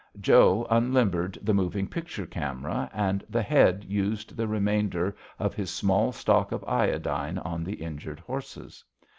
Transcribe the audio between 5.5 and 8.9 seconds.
his small stock of iodine on the injured horses.